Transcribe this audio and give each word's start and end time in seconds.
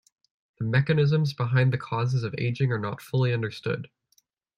The 0.57 0.65
mechanisms 0.65 1.35
behind 1.35 1.71
the 1.71 1.77
causes 1.77 2.23
of 2.23 2.33
ageing 2.39 2.71
are 2.71 2.79
not 2.79 3.03
fully 3.03 3.35
understood. 3.35 3.87